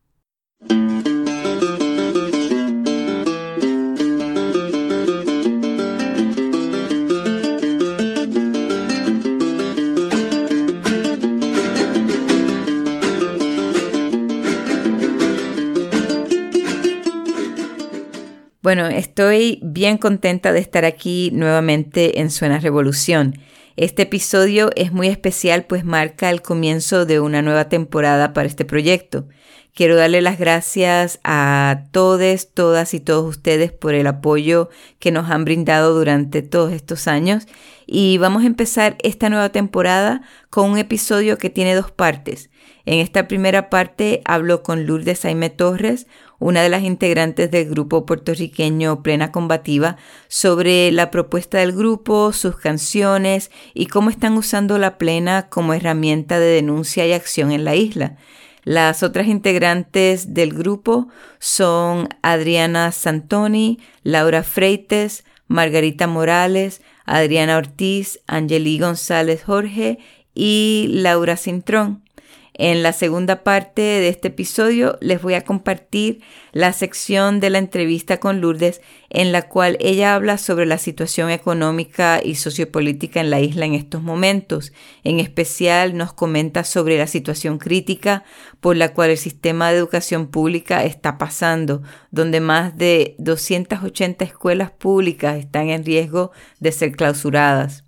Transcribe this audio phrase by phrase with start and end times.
[18.61, 23.39] Bueno, estoy bien contenta de estar aquí nuevamente en Suena Revolución.
[23.79, 28.65] Este episodio es muy especial pues marca el comienzo de una nueva temporada para este
[28.65, 29.29] proyecto.
[29.73, 34.67] Quiero darle las gracias a todos, todas y todos ustedes por el apoyo
[34.99, 37.45] que nos han brindado durante todos estos años
[37.87, 42.49] y vamos a empezar esta nueva temporada con un episodio que tiene dos partes.
[42.85, 46.05] En esta primera parte hablo con Lourdes Jaime Torres,
[46.39, 52.55] una de las integrantes del grupo puertorriqueño Plena Combativa, sobre la propuesta del grupo, sus
[52.55, 57.75] canciones y cómo están usando la plena como herramienta de denuncia y acción en la
[57.75, 58.17] isla.
[58.63, 61.07] Las otras integrantes del grupo
[61.39, 69.97] son Adriana Santoni, Laura Freites, Margarita Morales, Adriana Ortiz, Angeli González Jorge
[70.35, 72.03] y Laura Cintrón.
[72.61, 76.21] En la segunda parte de este episodio les voy a compartir
[76.51, 81.29] la sección de la entrevista con Lourdes en la cual ella habla sobre la situación
[81.29, 84.73] económica y sociopolítica en la isla en estos momentos.
[85.05, 88.25] En especial nos comenta sobre la situación crítica
[88.59, 91.81] por la cual el sistema de educación pública está pasando,
[92.11, 97.85] donde más de 280 escuelas públicas están en riesgo de ser clausuradas.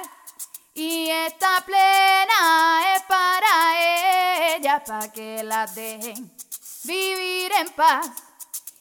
[0.75, 6.33] y esta plena es para ella, para que la dejen
[6.83, 8.11] vivir en paz.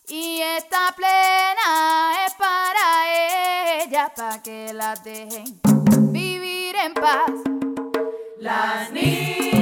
[0.07, 5.61] Y esta plena es para ella, para que la dejen
[6.11, 7.31] vivir en paz.
[8.39, 9.52] Las niñas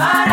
[0.00, 0.29] Para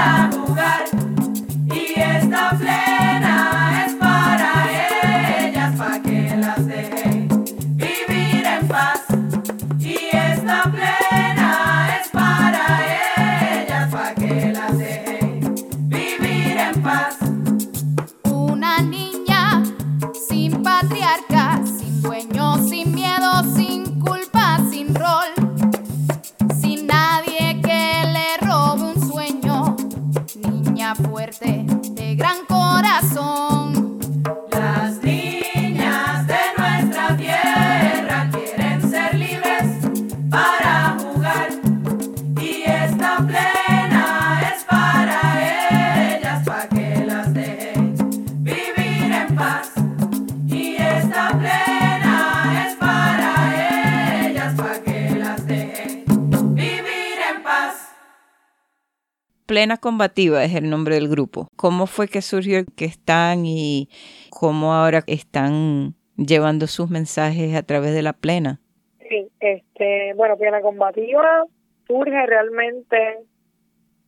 [59.68, 61.50] Plena Combativa es el nombre del grupo.
[61.58, 63.90] ¿Cómo fue que surgió que están y
[64.30, 68.62] cómo ahora están llevando sus mensajes a través de la plena?
[69.10, 71.44] Sí, este, bueno, Plena Combativa
[71.86, 73.18] surge realmente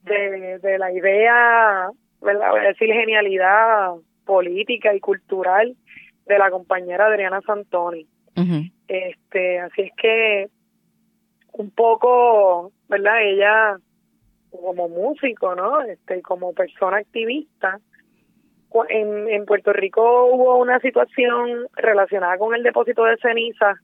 [0.04, 1.90] de, la idea,
[2.22, 2.52] ¿verdad?
[2.52, 5.76] Voy a decir genialidad política y cultural
[6.26, 8.08] de la compañera Adriana Santoni.
[8.88, 10.48] Este, así es que
[11.52, 13.24] un poco, ¿verdad?
[13.24, 13.78] Ella
[14.51, 15.81] como músico, ¿no?
[15.81, 17.80] Este, como persona activista.
[18.90, 23.78] En, en Puerto Rico hubo una situación relacionada con el depósito de cenizas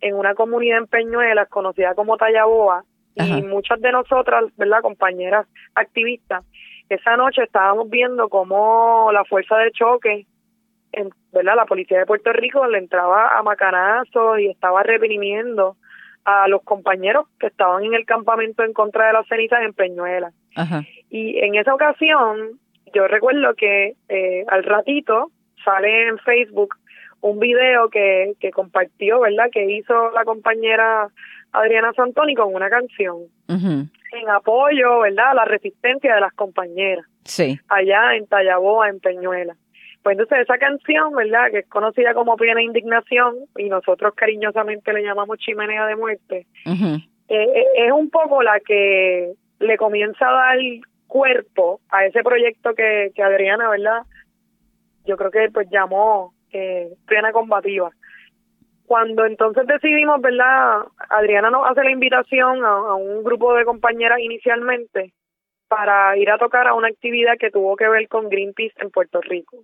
[0.00, 4.80] en una comunidad en Peñuelas conocida como Tallaboa y muchas de nosotras, ¿verdad?
[4.80, 6.44] Compañeras activistas,
[6.88, 10.26] esa noche estábamos viendo cómo la fuerza de choque,
[10.92, 11.56] en, ¿verdad?
[11.56, 15.76] La policía de Puerto Rico le entraba a macanazos y estaba reprimiendo
[16.28, 20.30] a los compañeros que estaban en el campamento en contra de las cenizas en Peñuela.
[21.08, 22.60] Y en esa ocasión,
[22.92, 25.30] yo recuerdo que eh, al ratito
[25.64, 26.74] sale en Facebook
[27.22, 29.46] un video que, que compartió, ¿verdad?
[29.50, 31.08] Que hizo la compañera
[31.52, 35.30] Adriana Santoni con una canción en apoyo, ¿verdad?
[35.30, 37.06] A la resistencia de las compañeras.
[37.24, 37.58] Sí.
[37.68, 39.56] Allá en Tallaboa, en Peñuela.
[40.02, 41.50] Pues entonces esa canción, ¿verdad?
[41.50, 47.04] Que es conocida como Plena Indignación y nosotros cariñosamente le llamamos Chimenea de Muerte, eh,
[47.28, 50.58] eh, es un poco la que le comienza a dar
[51.06, 54.02] cuerpo a ese proyecto que, que Adriana, ¿verdad?
[55.04, 57.90] Yo creo que pues llamó eh, Plena Combativa.
[58.86, 60.82] Cuando entonces decidimos, ¿verdad?
[61.10, 65.12] Adriana nos hace la invitación a un grupo de compañeras inicialmente
[65.68, 69.20] para ir a tocar a una actividad que tuvo que ver con Greenpeace en Puerto
[69.20, 69.58] Rico.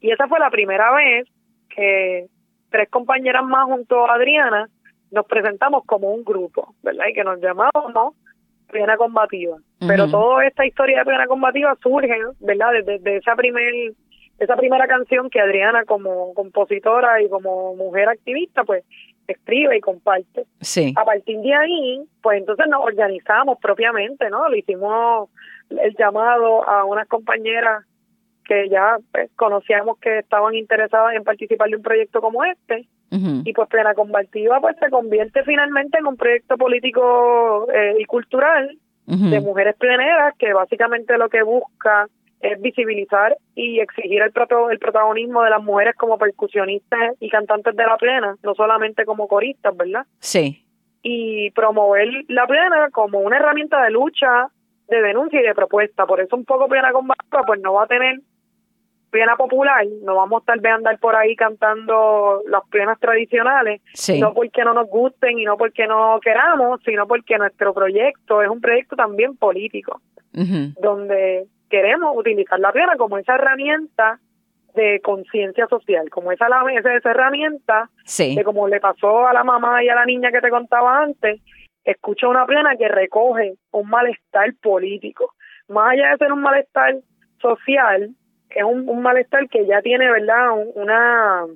[0.00, 1.28] Y esa fue la primera vez
[1.68, 2.26] que
[2.70, 4.68] tres compañeras más junto a Adriana
[5.10, 7.06] nos presentamos como un grupo, ¿verdad?
[7.10, 8.14] Y que nos llamábamos
[8.70, 9.56] Piena Combativa.
[9.86, 12.72] Pero toda esta historia de Piena Combativa surge, ¿verdad?
[12.84, 13.94] Desde, esa primer
[14.38, 18.84] esa primera canción que Adriana como compositora y como mujer activista pues
[19.26, 20.44] escribe y comparte.
[20.60, 20.94] Sí.
[20.96, 24.48] A partir de ahí, pues entonces nos organizamos propiamente, ¿no?
[24.48, 25.28] Le hicimos
[25.70, 27.84] el llamado a unas compañeras
[28.48, 32.88] que ya pues, conocíamos que estaban interesadas en participar de un proyecto como este.
[33.10, 38.76] Y pues Plena Combativa pues se convierte finalmente en un proyecto político eh, y cultural
[39.06, 42.06] de mujeres pleneras que básicamente lo que busca
[42.40, 44.32] es visibilizar y exigir el,
[44.70, 49.26] el protagonismo de las mujeres como percusionistas y cantantes de la plena, no solamente como
[49.26, 50.04] coristas, ¿verdad?
[50.20, 50.66] Sí.
[51.02, 54.48] Y promover la plena como una herramienta de lucha,
[54.88, 56.04] de denuncia y de propuesta.
[56.04, 58.20] Por eso un poco plena combativa pues no va a tener
[59.10, 63.80] plena popular, no vamos tal vez a andar por ahí cantando las plenas tradicionales,
[64.18, 68.48] no porque no nos gusten y no porque no queramos, sino porque nuestro proyecto es
[68.48, 70.00] un proyecto también político,
[70.32, 74.18] donde queremos utilizar la plena como esa herramienta
[74.74, 76.46] de conciencia social, como esa,
[76.76, 80.40] esa, esa herramienta de como le pasó a la mamá y a la niña que
[80.40, 81.40] te contaba antes,
[81.84, 85.34] escucha una plena que recoge un malestar político,
[85.68, 86.96] más allá de ser un malestar
[87.40, 88.10] social,
[88.50, 91.46] es un, un malestar que ya tiene, ¿verdad?, una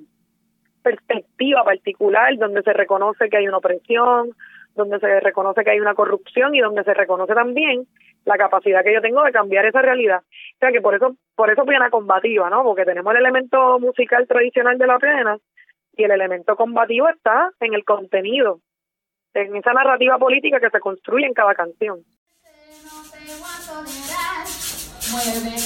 [0.83, 4.31] perspectiva particular donde se reconoce que hay una opresión,
[4.75, 7.87] donde se reconoce que hay una corrupción y donde se reconoce también
[8.25, 10.19] la capacidad que yo tengo de cambiar esa realidad.
[10.19, 12.63] O sea que por eso, por eso pena combativa, ¿no?
[12.63, 15.37] Porque tenemos el elemento musical tradicional de la pena
[15.95, 18.59] y el elemento combativo está en el contenido,
[19.33, 21.99] en esa narrativa política que se construye en cada canción.
[25.15, 25.63] Y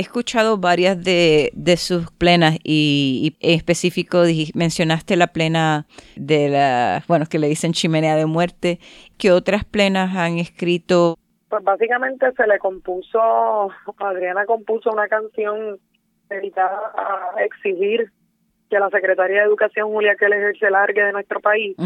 [0.00, 4.22] he escuchado varias de, sus plenas y, en específico
[4.54, 8.78] mencionaste la plena de la, bueno, que le dicen chimenea de muerte.
[9.18, 11.18] ¿Qué otras plenas han escrito?
[11.50, 15.78] Pues básicamente se le compuso, Adriana compuso una canción
[16.30, 18.10] dedicada a exigir
[18.70, 21.76] que la Secretaría de Educación, Julia Keller, se largue de nuestro país.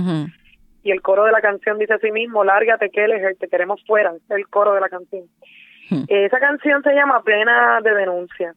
[0.84, 4.30] Y el coro de la canción dice así mismo, lárgate Keller, te queremos fuera, es
[4.30, 5.24] el coro de la canción.
[5.90, 6.04] Hmm.
[6.08, 8.54] Esa canción se llama Pena de Denuncia.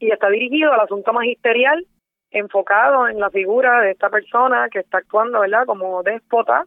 [0.00, 1.86] Y está dirigido al asunto magisterial,
[2.30, 6.64] enfocado en la figura de esta persona que está actuando, ¿verdad?, como déspota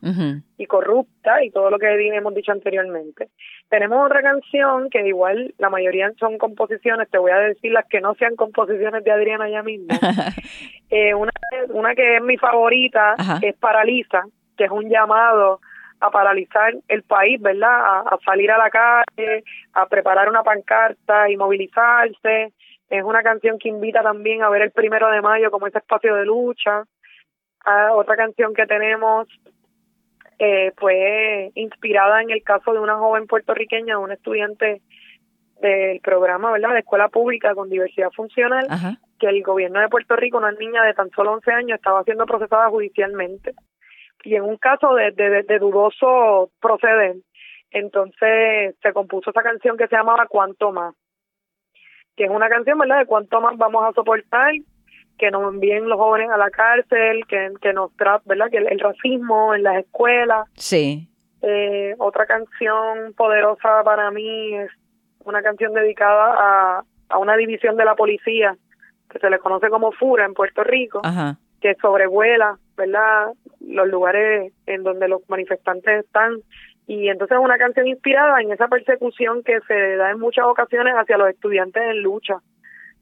[0.58, 3.28] y corrupta y todo lo que hemos dicho anteriormente.
[3.70, 8.02] Tenemos otra canción que igual la mayoría son composiciones, te voy a decir las que
[8.02, 9.88] no sean composiciones de Adriana ya mismo.
[10.90, 11.32] eh, una,
[11.70, 14.24] una que es mi favorita es Paraliza,
[14.58, 15.60] que es un llamado
[16.00, 18.08] a paralizar el país, ¿verdad?
[18.08, 22.54] A, salir a la calle, a preparar una pancarta y movilizarse.
[22.90, 26.16] Es una canción que invita también a ver el primero de mayo como ese espacio
[26.16, 26.84] de lucha.
[27.66, 29.28] Ah, otra canción que tenemos
[30.40, 34.82] eh, fue inspirada en el caso de una joven puertorriqueña, una estudiante
[35.62, 38.66] del programa, ¿verdad?, de escuela pública con diversidad funcional,
[39.20, 42.26] que el gobierno de Puerto Rico, una niña de tan solo 11 años, estaba siendo
[42.26, 43.54] procesada judicialmente.
[44.24, 47.16] Y en un caso de, de, de dudoso proceder,
[47.72, 50.96] entonces se compuso esa canción que se llamaba Cuánto Más,
[52.16, 54.54] que es una canción, ¿verdad?, de cuánto más vamos a soportar,
[55.18, 58.80] que nos envíen los jóvenes a la cárcel, que, que nos trata, ¿verdad?, que el,
[58.80, 60.48] racismo en las escuelas.
[60.56, 61.08] Sí.
[61.42, 64.70] Eh, otra canción poderosa para mí es
[65.24, 68.58] una canción dedicada a, a una división de la policía
[69.10, 71.02] que se le conoce como FURA en Puerto Rico,
[71.62, 76.38] que sobrevuela, ¿verdad?, los lugares en donde los manifestantes están.
[76.88, 80.94] Y entonces es una canción inspirada en esa persecución que se da en muchas ocasiones
[80.96, 82.38] hacia los estudiantes en lucha,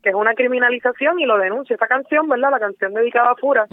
[0.04, 1.76] que es una criminalización y lo denuncia.
[1.76, 3.68] Esa canción, ¿verdad?, la canción dedicada a FURA,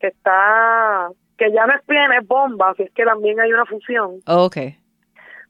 [0.00, 4.20] que está, que ya no es es bomba, así es que también hay una fusión.
[4.26, 4.78] Oh, okay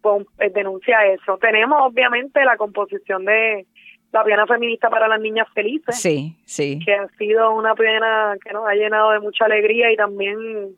[0.03, 1.38] pues, denuncia eso.
[1.38, 3.66] Tenemos obviamente la composición de
[4.12, 5.98] la piana feminista para las niñas felices.
[6.01, 6.79] Sí, sí.
[6.85, 10.77] Que ha sido una piana que nos ha llenado de mucha alegría y también,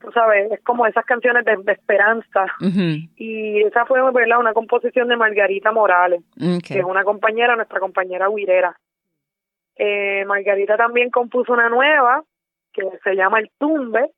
[0.00, 2.46] tú sabes, es como esas canciones de, esperanza.
[3.16, 4.38] Y esa fue, ¿verdad?
[4.38, 6.22] Una composición de Margarita Morales,
[6.66, 8.78] que es una compañera, nuestra compañera guirera.
[9.74, 12.22] Eh, Margarita también compuso una nueva
[12.72, 14.12] que se llama El Tumbe,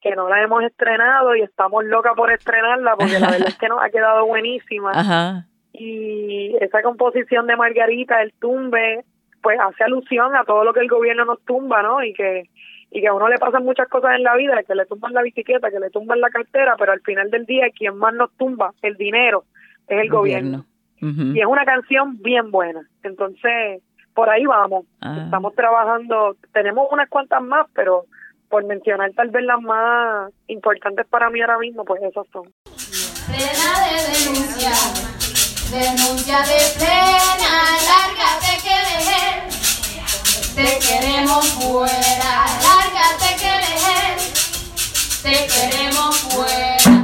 [0.00, 3.68] que no la hemos estrenado y estamos locas por estrenarla porque la verdad es que
[3.68, 4.92] nos ha quedado buenísima.
[4.94, 5.49] Ajá.
[5.72, 9.04] Y esa composición de Margarita, el tumbe,
[9.42, 12.02] pues hace alusión a todo lo que el gobierno nos tumba, ¿no?
[12.02, 12.48] Y que
[12.92, 15.22] y que a uno le pasan muchas cosas en la vida, que le tumban la
[15.22, 18.72] bicicleta, que le tumban la cartera, pero al final del día quien más nos tumba
[18.82, 19.44] el dinero
[19.86, 20.64] es el gobierno.
[21.02, 22.82] Y es una canción bien buena.
[23.02, 24.84] Entonces, por ahí vamos.
[25.00, 25.22] Ah.
[25.24, 28.04] Estamos trabajando, tenemos unas cuantas más, pero
[28.50, 32.52] por mencionar tal vez las más importantes para mí ahora mismo, pues esas son.
[33.28, 33.46] De
[34.26, 35.09] denuncia,
[35.70, 39.48] denuncia de plena, lárgate que leer,
[40.56, 44.16] te queremos fuera, lárgate que leer,
[45.22, 46.99] te queremos fuera.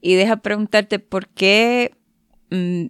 [0.00, 1.92] Y deja preguntarte por qué,
[2.50, 2.86] mm,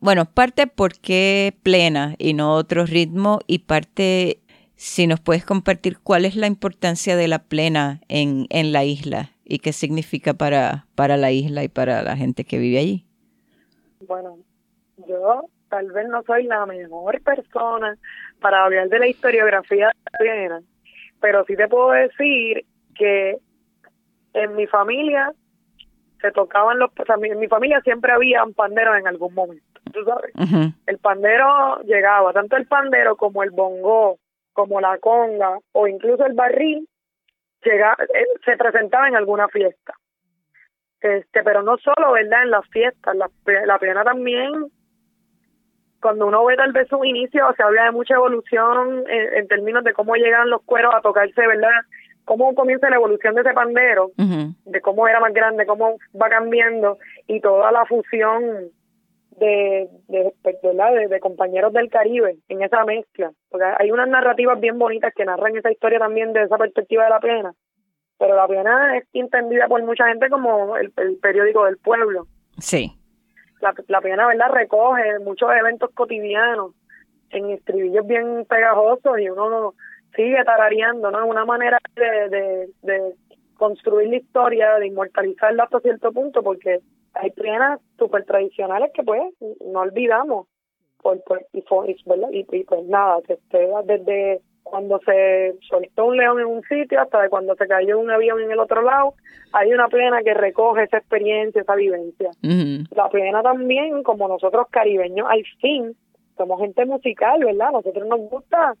[0.00, 4.40] bueno, parte por qué plena y no otro ritmo y parte
[4.76, 9.30] si nos puedes compartir cuál es la importancia de la plena en, en la isla
[9.44, 13.06] y qué significa para, para la isla y para la gente que vive allí.
[14.08, 14.38] Bueno,
[15.06, 17.96] yo tal vez no soy la mejor persona
[18.40, 20.62] para hablar de la historiografía de plena,
[21.20, 23.38] pero sí te puedo decir que
[24.34, 25.32] en mi familia
[26.22, 29.80] se tocaban los, o sea, en mi familia siempre había un pandero en algún momento,
[29.92, 30.32] tú sabes.
[30.86, 34.18] El pandero llegaba, tanto el pandero como el bongo,
[34.52, 36.88] como la conga o incluso el barril,
[37.64, 39.94] llega, eh, se presentaba en alguna fiesta.
[41.00, 42.44] Este, pero no solo, ¿verdad?
[42.44, 43.28] En las fiestas, la,
[43.66, 44.52] la plena también,
[46.00, 49.82] cuando uno ve tal vez su inicio, se habla de mucha evolución en, en términos
[49.82, 51.80] de cómo llegan los cueros a tocarse, ¿verdad?
[52.24, 56.98] Cómo comienza la evolución de ese pandero, de cómo era más grande, cómo va cambiando
[57.26, 58.70] y toda la fusión
[59.38, 63.32] de, de, de, de compañeros del Caribe en esa mezcla.
[63.50, 67.10] Porque hay unas narrativas bien bonitas que narran esa historia también de esa perspectiva de
[67.10, 67.52] la pena,
[68.18, 72.26] pero la pena es entendida por mucha gente como el, periódico del pueblo.
[72.58, 72.92] Sí.
[73.60, 74.50] La, la pena, ¿verdad?
[74.52, 76.72] Recoge muchos eventos cotidianos
[77.30, 79.74] en estribillos bien pegajosos y uno
[80.14, 81.26] sigue tarareando, ¿no?
[81.26, 83.14] Una manera de, de,
[83.56, 86.80] construir la historia, de inmortalizarla hasta cierto punto, porque
[87.14, 89.22] hay plenas súper tradicionales que pues
[89.64, 90.46] no olvidamos.
[91.00, 91.20] Por,
[91.52, 91.64] y,
[92.38, 97.28] y, pues nada, este, desde cuando se soltó un león en un sitio hasta de
[97.28, 99.14] cuando se cayó un avión en el otro lado,
[99.52, 102.30] hay una plena que recoge esa experiencia, esa vivencia.
[102.94, 105.96] La plena también, como nosotros caribeños, al fin,
[106.36, 107.72] somos gente musical, ¿verdad?
[107.72, 108.74] Nosotros nos gusta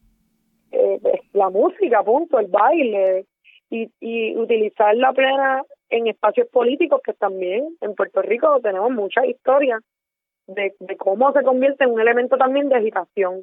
[0.72, 3.26] eh, la música, punto, el baile
[3.70, 9.26] y, y utilizar la plena en espacios políticos que también en Puerto Rico tenemos mucha
[9.26, 9.78] historia
[10.46, 13.42] de, de cómo se convierte en un elemento también de agitación.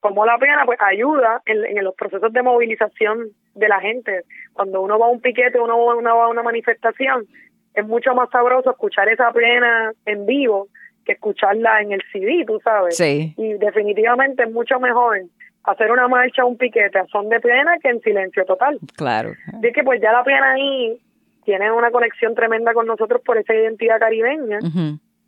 [0.00, 4.22] Como la plena pues ayuda en, en los procesos de movilización de la gente.
[4.52, 7.26] Cuando uno va a un piquete, uno va, uno va a una manifestación,
[7.74, 10.68] es mucho más sabroso escuchar esa plena en vivo
[11.04, 12.96] que escucharla en el CD, tú sabes.
[12.96, 13.34] Sí.
[13.36, 15.20] Y definitivamente es mucho mejor
[15.66, 18.78] hacer una marcha, un piquete a son de plena que en silencio total.
[18.96, 19.32] Claro.
[19.52, 20.98] Así que pues ya la plena ahí
[21.44, 24.58] tiene una conexión tremenda con nosotros por esa identidad caribeña.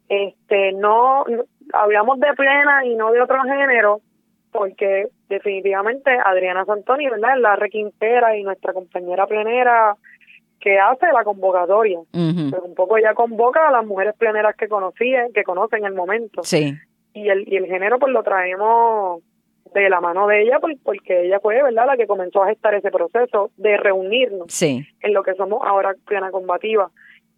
[0.09, 1.25] Este, no,
[1.73, 4.01] hablamos de plena y no de otro género,
[4.53, 7.37] porque definitivamente Adriana Santoni, ¿verdad?
[7.37, 9.95] Es la requintera y nuestra compañera plenera
[10.61, 11.99] que hace la convocatoria.
[12.11, 16.43] Pues un poco ella convoca a las mujeres pleneras que conocía, que conocen el momento.
[16.43, 16.75] Sí.
[17.13, 19.23] Y el, y el género pues lo traemos
[19.73, 22.91] de la mano de ella, porque ella fue, ¿verdad?, la que comenzó a gestar ese
[22.91, 26.91] proceso de reunirnos en lo que somos ahora plena combativa.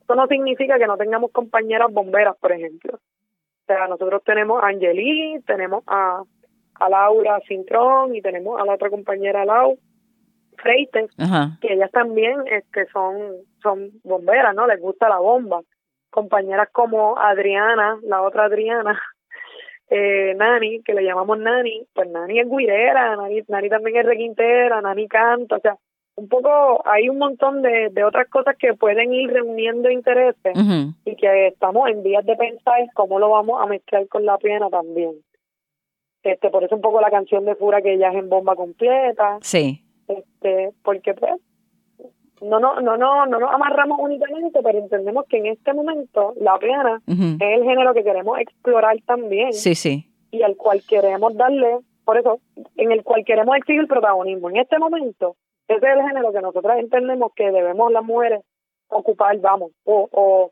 [0.02, 2.94] Eso no significa que no tengamos compañeras bomberas, por ejemplo.
[2.94, 6.22] O sea, nosotros tenemos a Angeli, tenemos a,
[6.74, 9.78] a Laura Cintrón y tenemos a la otra compañera Lau
[10.56, 11.10] Freites,
[11.60, 13.16] que ellas también este, son,
[13.62, 14.66] son bomberas, ¿no?
[14.66, 15.60] Les gusta la bomba.
[16.10, 19.00] Compañeras como Adriana, la otra Adriana,
[19.90, 24.80] eh, Nani, que le llamamos Nani, pues Nani es guirera, Nani, Nani también es requintera,
[24.80, 25.76] Nani canta, o sea,
[26.16, 30.54] un poco hay un montón de, de otras cosas que pueden ir reuniendo intereses
[31.04, 34.68] y que estamos en vías de pensar cómo lo vamos a mezclar con la piena
[34.68, 35.14] también.
[36.22, 39.38] Este, por eso un poco la canción de Fura que ella es en bomba completa.
[39.40, 39.82] Sí.
[40.06, 41.32] Este, porque pues
[42.40, 46.58] no no no no no nos amarramos únicamente, pero entendemos que en este momento la
[46.58, 49.52] plena es el género que queremos explorar también.
[49.52, 50.06] Sí, sí.
[50.30, 52.40] Y al cual queremos darle, por eso,
[52.76, 54.48] en el cual queremos exigir protagonismo.
[54.50, 55.36] En este momento,
[55.68, 58.42] ese es el género que nosotras entendemos que debemos las mujeres
[58.88, 60.50] ocupar, vamos, o, o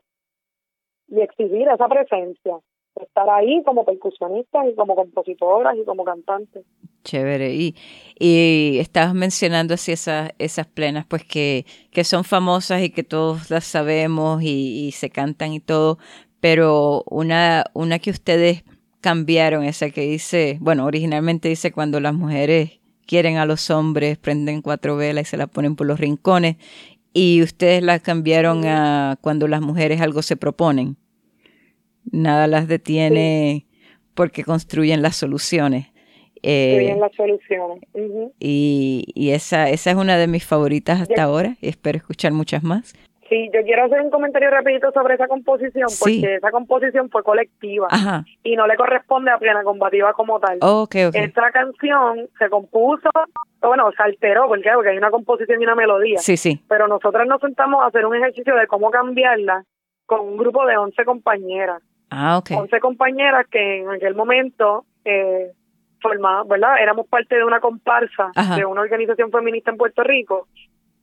[1.07, 2.57] y exigir esa presencia
[3.03, 6.65] estar ahí como percusionistas y como compositoras y como cantantes.
[7.03, 7.53] Chévere.
[7.53, 7.75] Y,
[8.19, 13.49] y estabas mencionando así esas, esas plenas, pues que, que son famosas y que todos
[13.49, 15.97] las sabemos y, se cantan y todo,
[16.39, 18.63] pero una, una que ustedes
[19.01, 24.61] cambiaron, esa que dice, bueno, originalmente dice cuando las mujeres quieren a los hombres, prenden
[24.61, 26.57] cuatro velas y se la ponen por los rincones,
[27.13, 30.97] y ustedes la cambiaron a cuando las mujeres algo se proponen
[32.11, 33.65] nada las detiene
[34.13, 35.87] porque construyen las soluciones.
[36.41, 37.83] Eh, las soluciones.
[38.39, 42.63] y, y esa, esa es una de mis favoritas hasta ahora y espero escuchar muchas
[42.63, 42.93] más.
[43.29, 47.87] Sí, yo quiero hacer un comentario rapidito sobre esa composición, porque esa composición fue colectiva
[48.43, 50.57] y no le corresponde a Plena Combativa como tal.
[50.59, 53.09] Okay, Esta canción se compuso,
[53.61, 56.17] bueno, se alteró, porque, porque hay una composición y una melodía.
[56.17, 56.59] Sí, sí.
[56.67, 59.63] Pero nosotros nos sentamos a hacer un ejercicio de cómo cambiarla
[60.07, 61.83] con un grupo de 11 compañeras.
[62.09, 62.51] Ah, ok.
[62.57, 65.51] 11 compañeras que en aquel momento eh,
[66.47, 66.75] ¿verdad?
[66.81, 70.47] Éramos parte de una comparsa de una organización feminista en Puerto Rico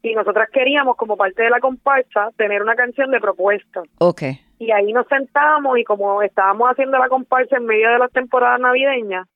[0.03, 3.83] y nosotras queríamos como parte de la comparsa tener una canción de propuesta.
[3.99, 4.23] Ok.
[4.59, 8.61] y ahí nos sentamos y como estábamos haciendo la comparsa en medio de las temporadas
[8.61, 9.29] navideñas,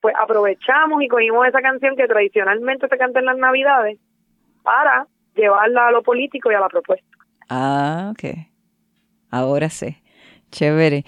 [0.00, 3.98] pues aprovechamos y cogimos esa canción que tradicionalmente se canta en las navidades
[4.62, 7.06] para llevarla a lo político y a la propuesta.
[7.48, 8.36] Ah, ok.
[9.30, 10.01] Ahora sí.
[10.52, 11.02] Chévere.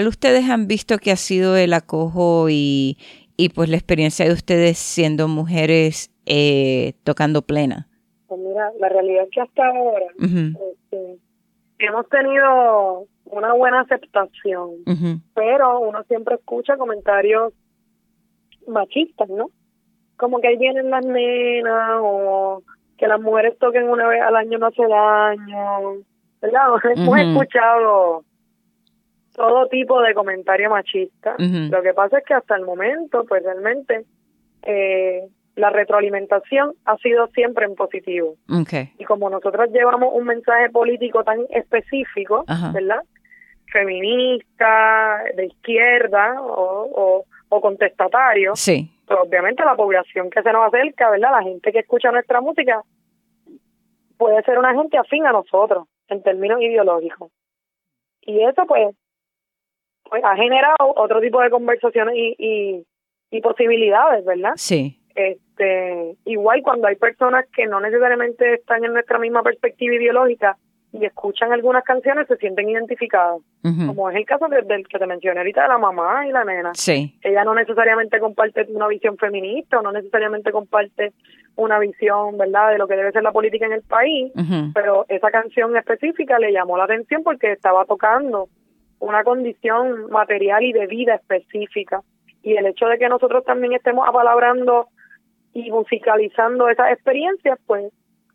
[0.00, 2.96] ¿Cuál ustedes han visto que ha sido el acojo y,
[3.54, 7.86] pues la experiencia de ustedes siendo mujeres eh, tocando plena?
[8.26, 11.18] Pues mira, la realidad es que hasta ahora este,
[11.80, 14.70] hemos tenido una buena aceptación,
[15.34, 17.52] pero uno siempre escucha comentarios
[18.66, 19.50] machistas, ¿no?
[20.16, 22.62] Como que ahí vienen las nenas o
[22.96, 26.02] que las mujeres toquen una vez al año no hace daño,
[26.40, 26.68] ¿verdad?
[26.96, 28.24] Hemos escuchado
[29.40, 31.34] todo tipo de comentario machista.
[31.38, 34.04] Lo que pasa es que hasta el momento, pues realmente
[34.62, 35.22] eh,
[35.56, 38.34] la retroalimentación ha sido siempre en positivo.
[38.98, 43.02] Y como nosotros llevamos un mensaje político tan específico, ¿verdad?
[43.72, 48.90] Feminista, de izquierda o, o, contestatario, sí.
[49.06, 51.30] pues obviamente la población que se nos acerca, ¿verdad?
[51.32, 52.82] La gente que escucha nuestra música
[54.18, 57.30] puede ser una gente afín a nosotros en términos ideológicos.
[58.20, 58.94] Y eso pues
[60.10, 62.86] pues ha generado otro tipo de conversaciones y, y,
[63.30, 64.52] y posibilidades, ¿verdad?
[64.56, 65.00] Sí.
[65.14, 70.56] Este, igual cuando hay personas que no necesariamente están en nuestra misma perspectiva ideológica
[70.92, 75.38] y escuchan algunas canciones se sienten identificadas, como es el caso del que te mencioné
[75.38, 76.72] ahorita de la mamá y la nena.
[76.74, 77.16] Sí.
[77.22, 81.12] Ella no necesariamente comparte una visión feminista o no necesariamente comparte
[81.54, 84.32] una visión, ¿verdad?, de lo que debe ser la política en el país,
[84.74, 88.48] pero esa canción específica le llamó la atención porque estaba tocando
[89.00, 92.02] una condición material y de vida específica.
[92.42, 94.88] Y el hecho de que nosotros también estemos apalabrando
[95.52, 97.92] y musicalizando esas experiencias, pues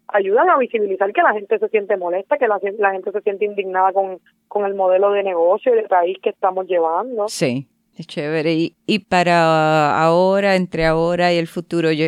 [0.08, 3.45] ayudan a visibilizar que la gente se siente molesta, que la, la gente se siente
[3.45, 7.28] indignada con, con el modelo de negocio y de país que estamos llevando.
[7.28, 8.54] Sí, es chévere.
[8.54, 12.06] Y, y para ahora, entre ahora y el futuro, yo,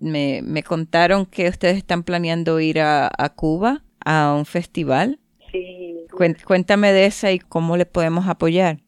[0.00, 5.18] me, me contaron que ustedes están planeando ir a, a Cuba a un festival.
[5.50, 5.87] Sí.
[6.10, 8.78] Cuéntame de esa y cómo le podemos apoyar.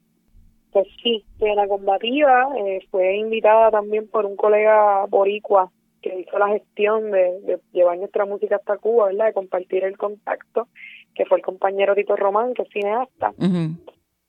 [0.72, 6.48] Pues sí, la combativa eh, fue invitada también por un colega boricua que hizo la
[6.48, 9.26] gestión de, llevar nuestra música hasta Cuba, ¿verdad?
[9.26, 10.68] De compartir el contacto,
[11.14, 13.32] que fue el compañero Tito Román, que es cineasta.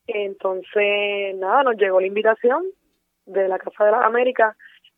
[0.08, 2.64] Entonces, nada, nos llegó la invitación
[3.26, 4.58] de la Casa de las Américas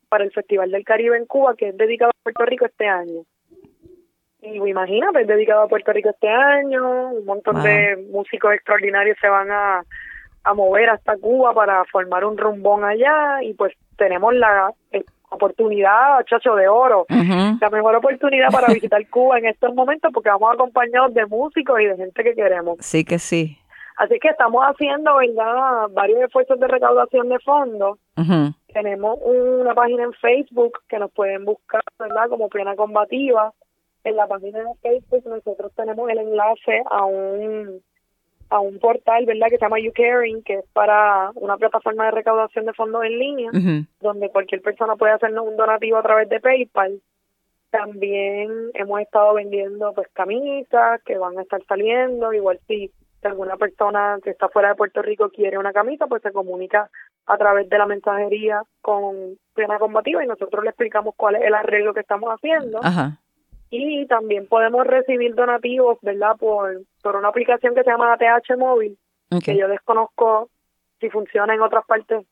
[0.10, 3.24] para el Festival del Caribe en Cuba, que es dedicado a Puerto Rico este año.
[4.44, 9.30] Y imagínate, es dedicado a Puerto Rico este año, un montón de músicos extraordinarios se
[9.30, 9.84] van a,
[10.44, 16.24] a mover hasta Cuba para formar un rumbón allá y pues tenemos la eh, oportunidad,
[16.26, 21.14] chacho de oro, la mejor oportunidad para visitar Cuba en estos momentos porque vamos acompañados
[21.14, 22.78] de músicos y de gente que queremos.
[22.82, 23.58] Sí que sí.
[23.96, 28.00] Así que estamos haciendo, ¿verdad?, varios esfuerzos de recaudación de fondos.
[28.74, 33.54] Tenemos una página en Facebook que nos pueden buscar, ¿verdad?, como Plena Combativa.
[34.04, 37.82] En la página de Facebook nosotros tenemos el enlace a un
[38.50, 42.66] a un portal, ¿verdad?, que se llama YouCaring, que es para una plataforma de recaudación
[42.66, 43.50] de fondos en línea,
[44.00, 47.02] donde cualquier persona puede hacernos un donativo a través de PayPal.
[47.72, 52.92] También hemos estado vendiendo pues camisas que van a estar saliendo, igual si
[53.24, 56.90] alguna persona que está fuera de Puerto Rico quiere una camisa, pues se comunica
[57.26, 61.56] a través de la mensajería con Plena Combativa y nosotros le explicamos cuál es el
[61.56, 62.80] arreglo que estamos haciendo.
[63.76, 66.38] Y también podemos recibir donativos, ¿verdad?
[66.38, 69.00] Por, por una aplicación que se llama ATH Móvil,
[69.44, 70.50] que yo desconozco
[71.00, 72.24] si funciona en otras partes,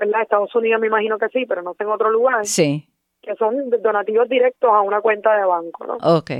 [0.00, 0.22] ¿verdad?
[0.22, 2.44] Estados Unidos me imagino que sí, pero no sé en otro lugar.
[2.44, 2.88] Sí.
[3.22, 5.98] Que son donativos directos a una cuenta de banco, ¿no?
[6.02, 6.30] Ok.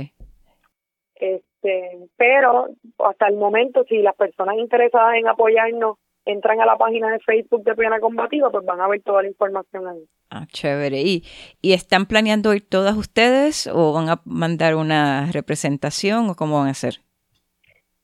[1.15, 2.67] Este, pero
[3.05, 7.63] hasta el momento, si las personas interesadas en apoyarnos entran a la página de Facebook
[7.63, 10.03] de Piana Combativa, pues van a ver toda la información ahí.
[10.29, 11.01] Ah, chévere.
[11.01, 11.23] ¿Y,
[11.61, 16.67] ¿Y están planeando ir todas ustedes o van a mandar una representación o cómo van
[16.67, 17.01] a hacer?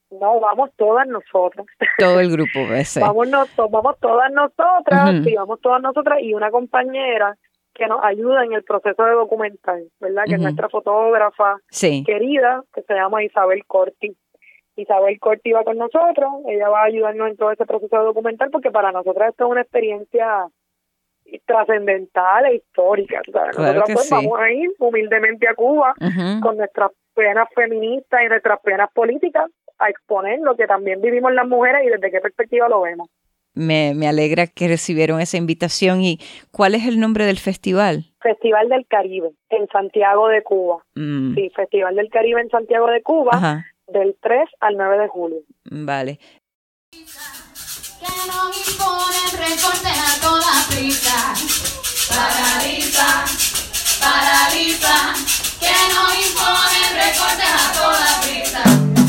[0.10, 1.66] No, vamos todas nosotras.
[1.98, 3.02] Todo el grupo, ese.
[3.02, 3.30] vamos,
[3.70, 7.38] vamos todas nosotras, sí, vamos todas nosotras y una compañera
[7.74, 10.24] que nos ayuda en el proceso de documental, ¿verdad?
[10.26, 11.58] Que es nuestra fotógrafa
[12.06, 14.18] querida, que se llama Isabel Corti.
[14.78, 18.50] Isabel Corti va con nosotros, ella va a ayudarnos en todo ese proceso de documental
[18.52, 20.48] porque para nosotros esto es una experiencia
[21.46, 23.22] trascendental e histórica.
[23.28, 25.94] nosotros pues vamos a ir humildemente a Cuba
[26.42, 31.48] con nuestras penas feministas y nuestras penas políticas a exponer lo que también vivimos las
[31.48, 33.10] mujeres y desde qué perspectiva lo vemos
[33.58, 36.02] me, me alegra que recibieron esa invitación.
[36.02, 36.20] ¿Y
[36.52, 38.06] cuál es el nombre del festival?
[38.22, 40.84] Festival del Caribe, en Santiago de Cuba.
[40.96, 41.36] Mm.
[41.36, 45.40] Sí, Festival del Caribe en Santiago de Cuba, del 3 al 9 de julio.
[45.66, 46.20] Vale.
[46.92, 51.34] Que no imponen recorte a toda prisa.
[52.10, 53.26] Paraliza,
[54.00, 55.14] paraliza.
[55.60, 59.07] Que no imponen recorte a toda prisa.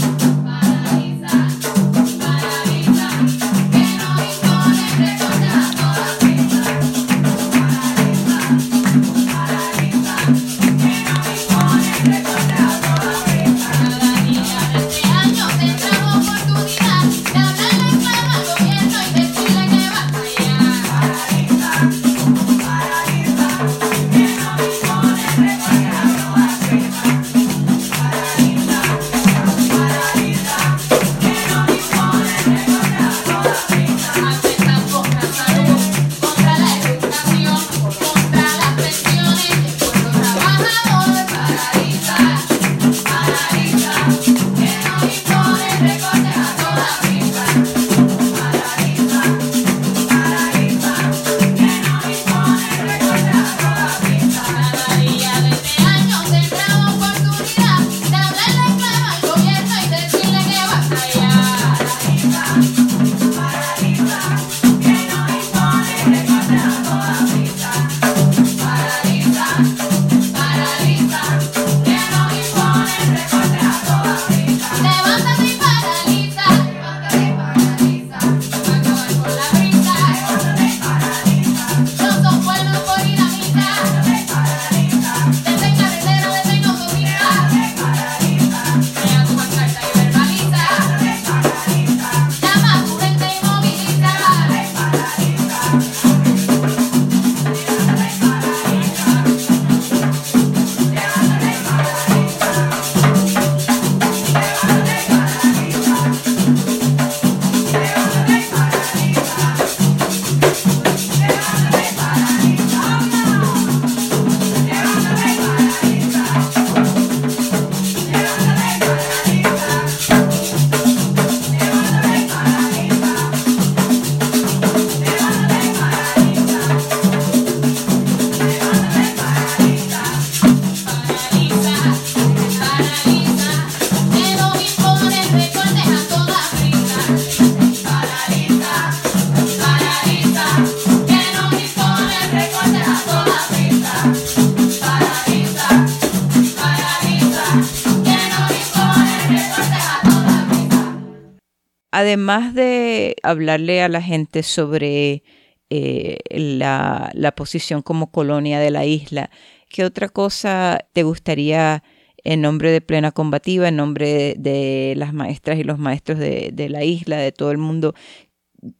[152.09, 155.23] Además de hablarle a la gente sobre
[155.69, 159.31] eh, la, la, posición como colonia de la isla,
[159.69, 161.83] ¿qué otra cosa te gustaría
[162.25, 166.69] en nombre de Plena Combativa, en nombre de, las maestras y los maestros de, de
[166.71, 167.95] la isla, de todo el mundo,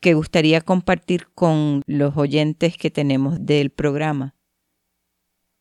[0.01, 4.38] que gustaría compartir con los oyentes que tenemos del programa?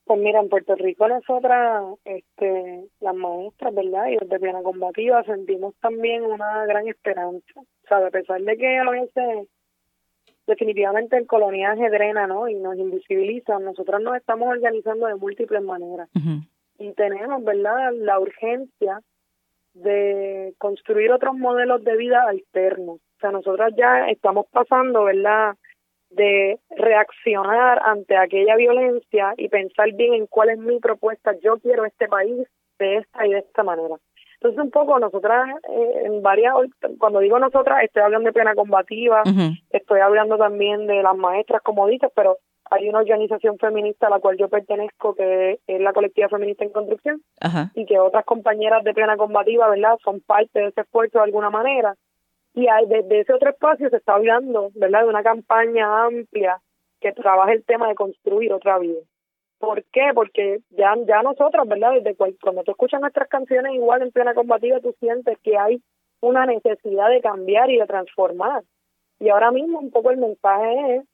[0.08, 4.08] Pues mira, en Puerto Rico nosotras, este, las maestras, ¿verdad?
[4.08, 7.60] Y desde Plena Combativa sentimos también una gran esperanza.
[7.60, 9.50] O sea, a pesar de que a veces
[10.48, 12.48] definitivamente el coloniaje drena, ¿no?
[12.48, 16.08] Y nos invisibiliza, nosotras nos estamos organizando de múltiples maneras.
[16.80, 17.92] Y tenemos, ¿verdad?
[17.94, 19.02] La urgencia
[19.74, 22.96] de construir otros modelos de vida alternos.
[22.96, 25.56] O sea, nosotras ya estamos pasando, ¿verdad?
[26.10, 31.34] De reaccionar ante aquella violencia y pensar bien en cuál es mi propuesta.
[31.44, 32.48] Yo quiero este país
[32.80, 33.96] de esta y de esta manera.
[34.36, 36.54] Entonces, un poco nosotras, eh, en varias,
[37.00, 39.24] cuando digo nosotras, estoy hablando de pena combativa,
[39.72, 42.38] estoy hablando también de las maestras, como dices, pero
[42.70, 46.72] hay una organización feminista a la cual yo pertenezco, que es la colectiva feminista en
[46.72, 47.22] construcción,
[47.74, 51.50] y que otras compañeras de plena combativa, ¿verdad?, son parte de ese esfuerzo de alguna
[51.50, 51.96] manera.
[52.58, 56.60] Y desde ese otro espacio se está hablando, ¿verdad?, de una campaña amplia
[57.00, 59.00] que trabaja el tema de construir otra vida.
[59.60, 60.10] ¿Por qué?
[60.16, 64.80] Porque ya, ya nosotros, ¿verdad?, desde cuando tú escuchas nuestras canciones igual en plena combativa,
[64.80, 65.84] tú sientes que hay
[66.20, 68.64] una necesidad de cambiar y de transformar.
[69.20, 71.06] Y ahora mismo un poco el mensaje es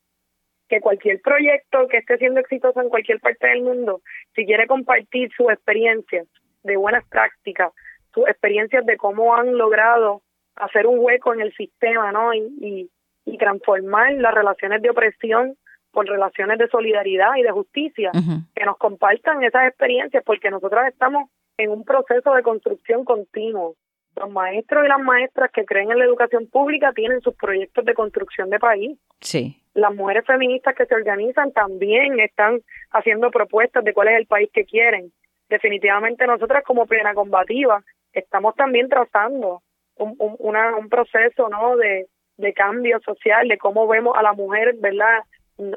[0.70, 4.00] que cualquier proyecto que esté siendo exitoso en cualquier parte del mundo,
[4.34, 6.26] si quiere compartir sus experiencias
[6.64, 7.74] de buenas prácticas,
[8.14, 10.22] sus experiencias de cómo han logrado
[10.56, 12.34] hacer un hueco en el sistema, ¿no?
[12.34, 12.90] Y,
[13.26, 15.56] y, transformar las relaciones de opresión
[15.92, 18.12] por relaciones de solidaridad y de justicia,
[18.56, 23.76] que nos compartan esas experiencias, porque nosotros estamos en un proceso de construcción continuo.
[24.16, 27.94] Los maestros y las maestras que creen en la educación pública tienen sus proyectos de
[27.94, 28.98] construcción de país.
[29.20, 34.28] Sí las mujeres feministas que se organizan también están haciendo propuestas de cuál es el
[34.28, 35.12] país que quieren.
[35.50, 39.62] Definitivamente nosotras como plena combativa estamos también trazando
[39.98, 44.34] un, un, una, un proceso no de, de cambio social, de cómo vemos a la
[44.34, 45.24] mujer, ¿verdad?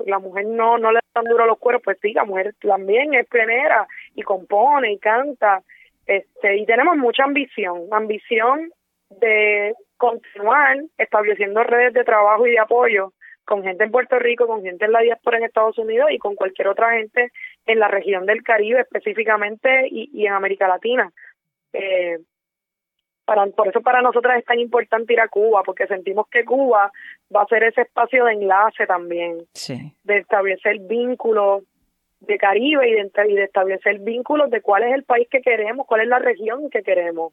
[0.07, 3.27] La mujer no, no le dan duro los cueros, pues sí, la mujer también es
[3.29, 5.63] plenera y compone y canta.
[6.07, 8.71] Este, y tenemos mucha ambición, ambición
[9.11, 13.13] de continuar estableciendo redes de trabajo y de apoyo
[13.45, 16.35] con gente en Puerto Rico, con gente en la diáspora en Estados Unidos y con
[16.35, 17.31] cualquier otra gente
[17.67, 21.13] en la región del Caribe específicamente y, y en América Latina.
[21.73, 22.19] Eh,
[23.27, 26.93] para, por eso para nosotras es tan importante ir a Cuba, porque sentimos que Cuba
[27.35, 29.39] va a ser ese espacio de enlace también,
[30.05, 31.65] de establecer vínculos
[32.21, 35.87] de Caribe y de, y de establecer vínculos de cuál es el país que queremos,
[35.87, 37.33] cuál es la región que queremos.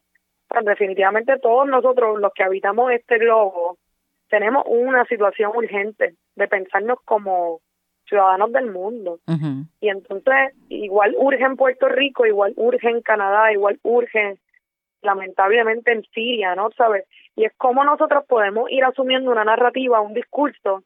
[0.65, 3.77] definitivamente todos nosotros, los que habitamos este globo,
[4.29, 7.59] tenemos una situación urgente de pensarnos como
[8.07, 9.19] ciudadanos del mundo.
[9.79, 14.39] Y entonces, igual urge en Puerto Rico, igual urge en Canadá, igual urge
[15.03, 16.71] lamentablemente en Siria, ¿no?
[16.71, 17.05] ¿Sabes?
[17.35, 20.83] Y es como nosotros podemos ir asumiendo una narrativa, un discurso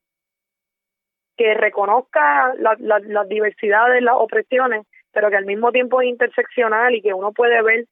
[1.37, 7.01] que reconozca las la, diversidades, las opresiones, pero que al mismo tiempo es interseccional y
[7.01, 7.85] que uno puede ver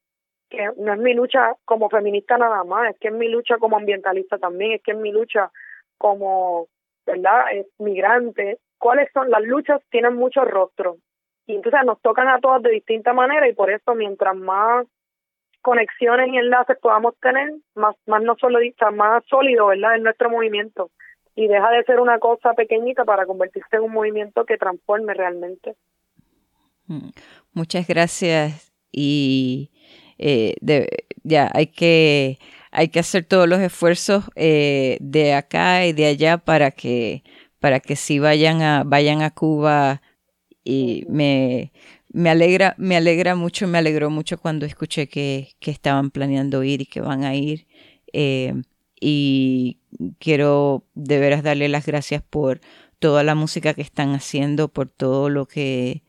[0.49, 3.77] que no es mi lucha como feminista nada más, es que es mi lucha como
[3.77, 5.51] ambientalista también, es que es mi lucha
[5.97, 6.67] como,
[7.05, 7.45] ¿verdad?,
[7.79, 8.59] migrante.
[8.77, 9.81] ¿Cuáles son las luchas?
[9.89, 10.97] Tienen muchos rostros.
[11.47, 14.87] Y entonces nos tocan a todas de distinta manera y por eso mientras más
[15.65, 18.59] conexiones y enlaces podamos tener, más, más no solo
[18.93, 20.91] más sólido, ¿verdad?, en nuestro movimiento.
[21.35, 25.75] Y deja de ser una cosa pequeñita para convertirse en un movimiento que transforme realmente.
[26.85, 27.09] Mm.
[27.53, 29.71] Muchas gracias y
[30.19, 30.87] eh, de,
[31.23, 32.37] ya hay que,
[32.71, 37.23] hay que hacer todos los esfuerzos eh, de acá y de allá para que,
[37.59, 40.03] para que sí vayan a, vayan a Cuba
[40.63, 41.71] y me,
[42.15, 46.81] me alegra, me alegra mucho, me alegró mucho cuando escuché que, que estaban planeando ir
[46.81, 47.67] y que van a ir.
[48.13, 48.53] Eh,
[49.01, 49.81] y
[50.17, 52.61] quiero de veras darle las gracias por
[52.99, 56.03] toda la música que están haciendo, por todo lo que,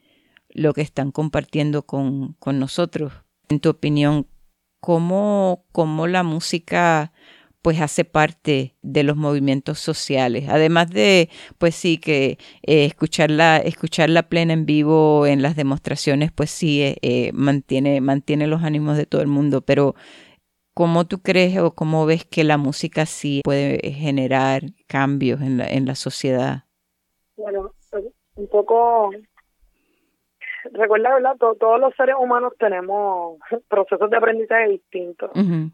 [0.51, 3.13] lo que están compartiendo con, con nosotros,
[3.49, 4.29] en tu opinión,
[4.79, 7.13] ¿cómo, cómo la música
[7.67, 10.49] pues hace parte de los movimientos sociales.
[10.49, 16.49] Además de, pues sí, que eh, escucharla, escucharla plena en vivo en las demostraciones, pues
[16.49, 19.63] sí, eh, eh, mantiene, mantiene los ánimos de todo el mundo.
[19.63, 19.97] Pero,
[20.75, 25.67] ¿cómo tú crees o cómo ves que la música sí puede generar cambios en la,
[25.67, 26.67] en la sociedad?
[27.37, 27.73] Bueno,
[28.37, 29.11] un poco
[30.73, 31.37] recuerda, ¿verdad?
[31.37, 33.39] todos los seres humanos tenemos
[33.69, 35.31] procesos de aprendizaje distintos.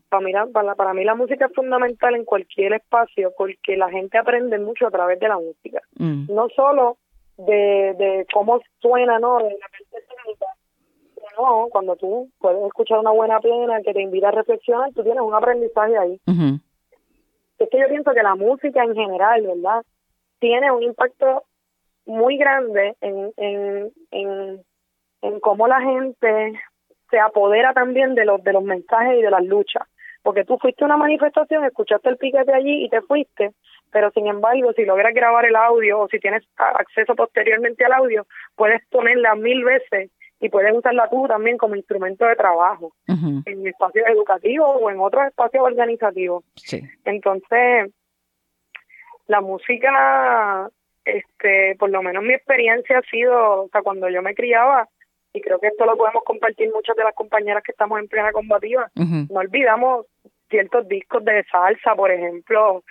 [0.09, 4.19] para, mí, para, para mí la música es fundamental en cualquier espacio porque la gente
[4.19, 5.81] aprende mucho a través de la música.
[5.97, 6.27] Mm.
[6.33, 6.99] No solo
[7.37, 9.39] de, de cómo suena, ¿no?
[9.39, 10.47] De la técnica,
[11.39, 15.23] no, cuando tú puedes escuchar una buena pena que te invita a reflexionar, tú tienes
[15.23, 16.21] un aprendizaje ahí.
[17.59, 19.83] Es que yo pienso que la música en general, ¿verdad?
[20.41, 21.45] Tiene un impacto
[22.07, 24.63] muy grande en, en, en,
[25.23, 26.61] en cómo la gente
[27.11, 29.85] se apodera también de los, de los mensajes y de las luchas.
[30.23, 33.53] Porque tú fuiste a una manifestación, escuchaste el piquete allí y te fuiste,
[33.91, 38.27] pero sin embargo, si logras grabar el audio o si tienes acceso posteriormente al audio,
[38.55, 40.11] puedes ponerla mil veces
[40.41, 45.27] y puedes usarla tú también como instrumento de trabajo en espacios educativos o en otros
[45.27, 46.45] espacios organizativos.
[46.57, 46.83] Sí.
[47.05, 47.93] Entonces,
[49.27, 50.71] la música
[51.05, 54.89] este, por lo menos mi experiencia ha sido, o sea, cuando yo me criaba,
[55.33, 58.33] y creo que esto lo podemos compartir muchas de las compañeras que estamos en plena
[58.33, 60.07] combativa, no olvidamos
[60.51, 62.83] ciertos discos de salsa, por ejemplo,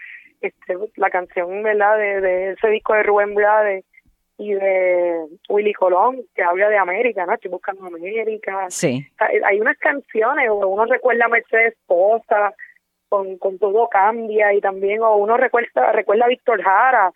[0.41, 3.85] este, la canción, ¿verdad?, de, de ese disco de Rubén Blades
[4.37, 7.33] y de Willy Colón, que habla de América, ¿no?
[7.35, 8.65] Estoy buscando América.
[8.69, 9.05] Sí.
[9.45, 12.55] Hay unas canciones, o uno recuerda a Mercedes Posa,
[13.07, 17.11] con, con todo cambia, y también, o uno recuerda, recuerda a Víctor Jara,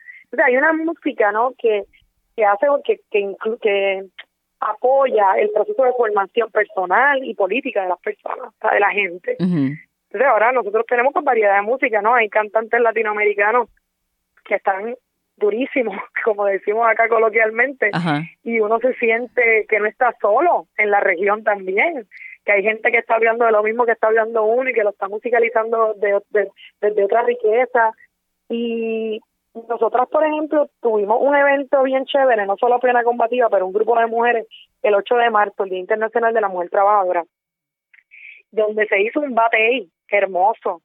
[0.45, 1.53] hay una música, ¿no?
[1.57, 1.85] Que,
[2.35, 4.05] que hace, que, que, que
[4.65, 9.35] apoya el proceso de formación personal y política de las personas, de la gente.
[9.39, 12.15] Entonces ahora nosotros tenemos con variedad de música, ¿no?
[12.15, 13.69] Hay cantantes latinoamericanos
[14.43, 14.95] que están
[15.37, 17.91] durísimos, como decimos acá coloquialmente,
[18.43, 22.07] y uno se siente que no está solo en la región también,
[22.45, 24.83] que hay gente que está hablando de lo mismo que está hablando uno y que
[24.83, 26.21] lo está musicalizando desde
[26.81, 27.91] de, de, otra riqueza.
[28.49, 29.19] Y
[29.69, 33.97] nosotras, por ejemplo, tuvimos un evento bien chévere, no solo plena combativa, pero un grupo
[33.97, 34.47] de mujeres,
[34.81, 37.23] el 8 de marzo, el Día Internacional de la Mujer Trabajadora,
[38.51, 40.81] donde se hizo un batey hermoso.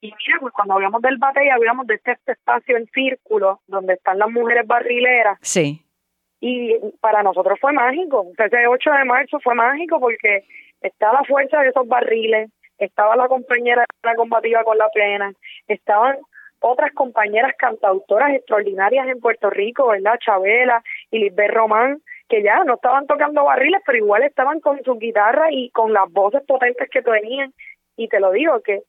[0.00, 3.94] Y mira, pues cuando hablamos del batey, hablamos de este, este, espacio en círculo, donde
[3.94, 5.38] están las mujeres barrileras.
[5.42, 5.84] Sí.
[6.40, 8.20] Y para nosotros fue mágico.
[8.20, 10.44] O sea, ese 8 de marzo fue mágico porque
[10.80, 15.32] está la fuerza de esos barriles, estaba la compañera de la combativa con la plena,
[15.68, 16.16] estaban
[16.60, 20.18] otras compañeras cantautoras extraordinarias en Puerto Rico, ¿verdad?
[20.24, 24.98] Chabela y Lisbeth Román, que ya no estaban tocando barriles, pero igual estaban con su
[24.98, 27.52] guitarra y con las voces potentes que tenían.
[27.96, 28.82] Y te lo digo, que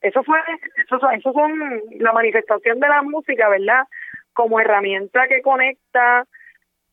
[0.00, 0.38] eso fue,
[0.84, 3.84] eso, eso son la manifestación de la música, ¿verdad?
[4.32, 6.24] Como herramienta que conecta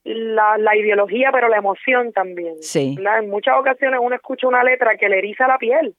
[0.03, 2.61] la, la ideología, pero la emoción también.
[2.61, 2.97] Sí.
[2.99, 5.95] En muchas ocasiones uno escucha una letra que le eriza la piel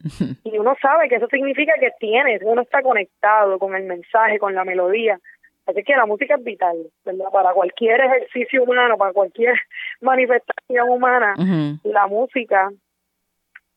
[0.44, 4.54] y uno sabe que eso significa que tienes, uno está conectado con el mensaje, con
[4.54, 5.18] la melodía.
[5.66, 7.26] Así que la música es vital, ¿verdad?
[7.32, 9.54] Para cualquier ejercicio humano, para cualquier
[10.00, 11.34] manifestación humana,
[11.82, 12.70] la música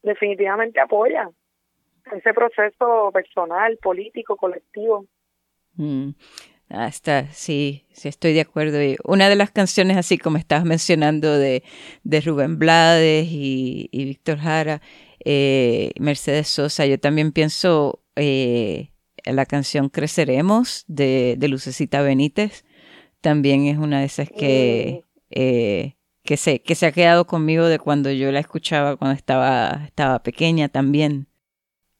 [0.04, 1.30] definitivamente apoya
[2.16, 5.06] ese proceso personal, político, colectivo.
[5.76, 6.12] Mm.
[6.72, 8.82] Ah, está, sí, sí, estoy de acuerdo.
[8.82, 11.64] Y una de las canciones, así como estabas mencionando, de,
[12.04, 14.82] de Rubén Blades y, y Víctor Jara,
[15.26, 16.86] eh, Mercedes Sosa.
[16.86, 22.66] Yo también pienso eh, en la canción Creceremos de, Lucecita Benítez.
[23.22, 27.80] También es una de esas que, eh, que, se, que se ha quedado conmigo de
[27.80, 31.28] cuando yo la escuchaba cuando estaba, estaba pequeña también.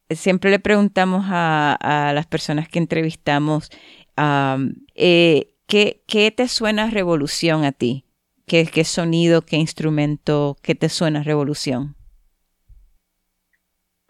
[0.10, 3.70] Siempre le preguntamos a, las personas que entrevistamos,
[4.16, 8.06] ¿qué, ¿qué te suena revolución a ti?
[8.48, 11.99] ¿Qué, ¿Qué sonido, qué instrumento, qué te suena revolución?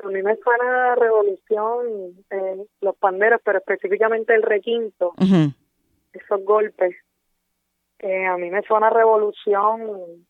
[0.04, 5.14] A mí me suena revolución eh, los panderos, pero específicamente el requinto,
[6.14, 6.95] esos golpes.
[8.00, 10.26] Eh, a mí me suena revolución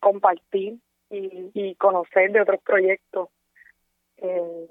[0.00, 0.78] compartir
[1.10, 3.28] y, y conocer de otros proyectos.
[4.16, 4.68] Eh,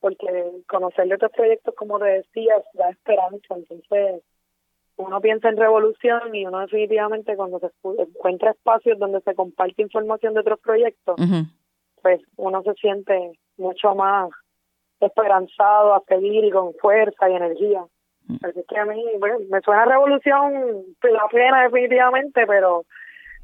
[0.00, 0.26] porque
[0.66, 3.54] conocer de otros proyectos, como te decía, da esperanza.
[3.54, 4.22] Entonces,
[4.96, 10.34] uno piensa en revolución y uno definitivamente cuando se encuentra espacios donde se comparte información
[10.34, 11.16] de otros proyectos,
[12.02, 14.30] pues uno se siente mucho más
[15.00, 17.84] esperanzado a seguir y con fuerza y energía.
[18.26, 18.36] Mm.
[18.42, 22.84] Así que a mí, bueno, me suena revolución la pena definitivamente, pero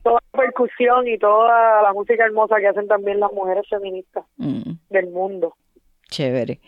[0.02, 4.72] toda la percusión y toda la música hermosa que hacen también las mujeres feministas mm.
[4.90, 5.54] del mundo.
[6.08, 6.60] Chévere.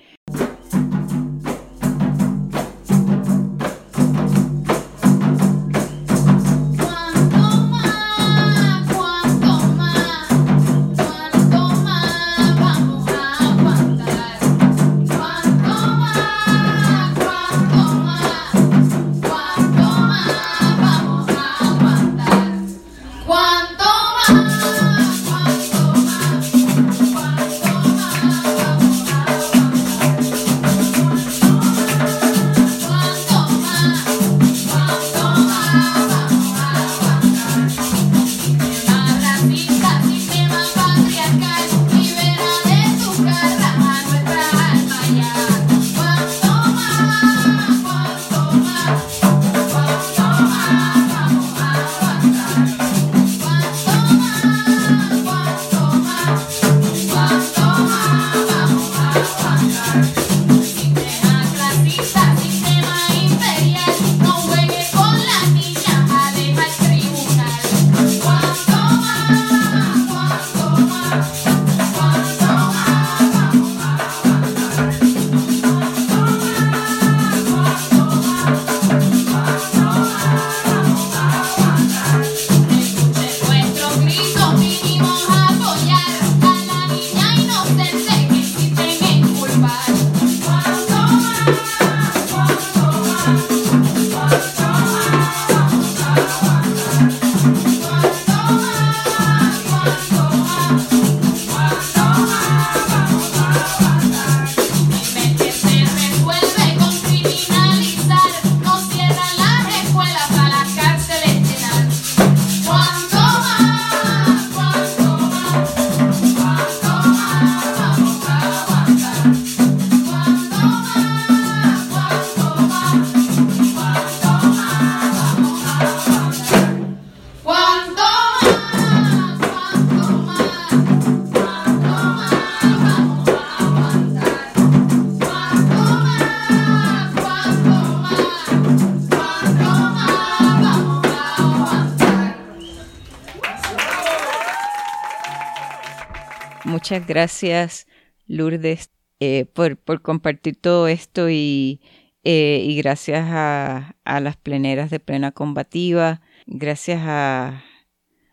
[146.91, 147.87] Muchas gracias,
[148.27, 151.83] Lourdes, eh, por, compartir todo esto y,
[152.25, 157.63] eh, gracias a, las pleneras de plena combativa, gracias a,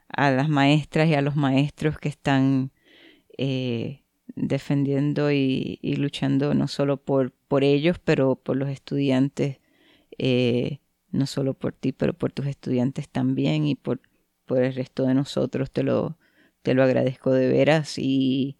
[0.07, 2.71] las maestras y a los maestros que están
[3.37, 4.03] eh,
[4.37, 9.59] defendiendo y, luchando no solo por, por ellos, pero por los estudiantes,
[11.11, 13.99] no solo por ti, pero por tus estudiantes también y por,
[14.45, 15.71] por el resto de nosotros.
[15.71, 16.17] Te lo,
[16.65, 18.57] te lo agradezco de veras y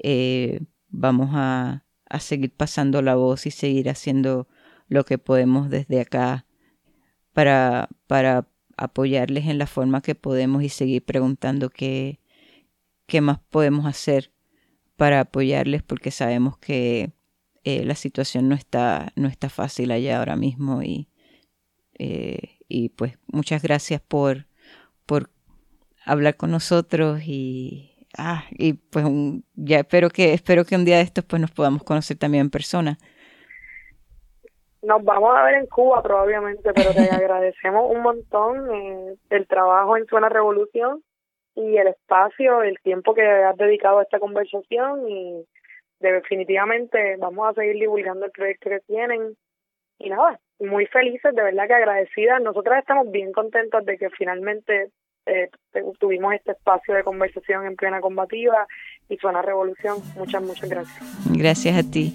[0.00, 4.46] eh, vamos a, a seguir pasando la voz y seguir haciendo
[4.86, 6.46] lo que podemos desde acá
[7.32, 8.46] para, para
[8.76, 12.20] apoyarles en la forma que podemos y seguir preguntando qué,
[13.06, 14.32] qué más podemos hacer
[14.94, 17.10] para apoyarles porque sabemos que
[17.64, 21.08] eh, la situación no está, no está fácil allá ahora mismo y,
[21.98, 24.46] eh, y pues muchas gracias por,
[25.06, 25.32] por
[26.08, 30.96] hablar con nosotros y, ah, y pues un, ya espero que, espero que un día
[30.96, 32.98] de estos pues nos podamos conocer también en persona.
[34.82, 39.96] Nos vamos a ver en Cuba probablemente, pero te agradecemos un montón eh, el trabajo
[39.96, 41.02] en Suena Revolución
[41.54, 45.44] y el espacio, el tiempo que has dedicado a esta conversación y
[46.00, 49.36] definitivamente vamos a seguir divulgando el proyecto que tienen
[49.98, 52.40] y nada, muy felices, de verdad que agradecidas.
[52.40, 54.90] Nosotras estamos bien contentas de que finalmente
[55.28, 55.50] eh,
[55.98, 58.66] tuvimos este espacio de conversación en plena combativa
[59.08, 59.98] y Suena Revolución.
[60.16, 61.04] Muchas, muchas gracias.
[61.30, 62.14] Gracias a ti.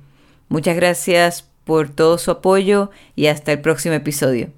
[0.49, 4.49] Muchas gracias por todo su apoyo y hasta el próximo episodio.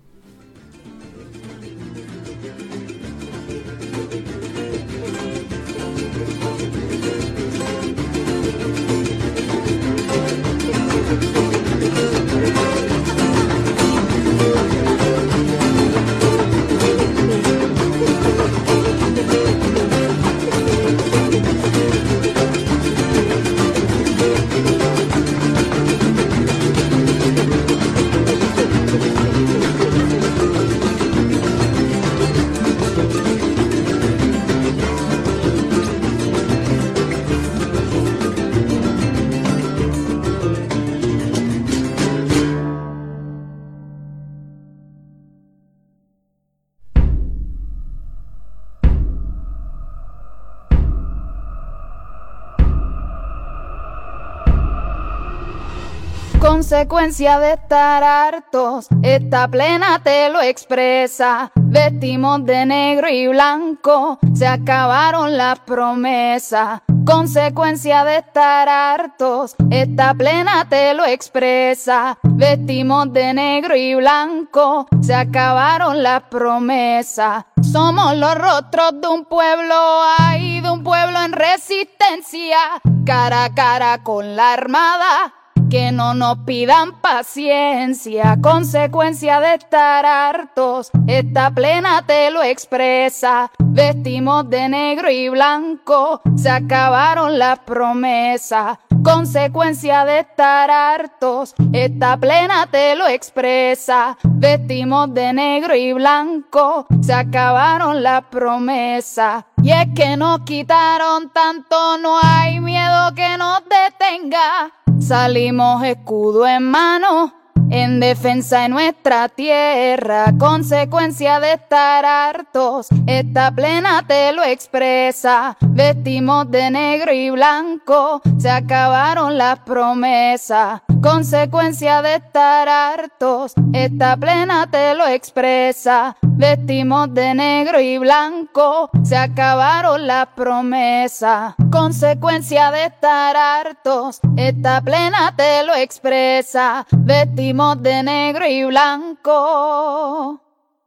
[56.74, 61.52] Consecuencia de estar hartos, esta plena te lo expresa.
[61.56, 66.82] Vestimos de negro y blanco, se acabaron las promesas.
[67.06, 72.18] Consecuencia de estar hartos, esta plena te lo expresa.
[72.24, 77.46] Vestimos de negro y blanco, se acabaron las promesas.
[77.62, 79.76] Somos los rostros de un pueblo,
[80.18, 82.58] ay, de un pueblo en resistencia,
[83.06, 85.36] cara a cara con la armada
[85.74, 90.92] que no nos pidan paciencia, consecuencia de estar hartos.
[91.08, 93.50] Esta plena te lo expresa.
[93.58, 98.78] Vestimos de negro y blanco, se acabaron las promesas.
[99.04, 104.16] Consecuencia de estar hartos, esta plena te lo expresa.
[104.24, 109.46] Vestimos de negro y blanco, se acabaron las promesas.
[109.64, 114.72] Y es que nos quitaron tanto, no hay miedo que nos detenga.
[115.06, 117.34] Salimos escudo en mano
[117.70, 125.58] en defensa de nuestra tierra, consecuencia de estar hartos, esta plena te lo expresa.
[125.60, 134.72] Vestimos de negro y blanco, se acabaron las promesas, consecuencia de estar hartos, esta plena
[134.72, 136.16] te lo expresa.
[136.22, 145.36] Vestimos de negro y blanco, se acabaron las promesas, consecuencia de estar hartos, esta plena
[145.36, 146.88] te lo expresa.
[146.92, 150.40] Vestimos de negro y blanco.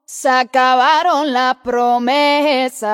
[0.07, 2.87] Se acabaron la promesa.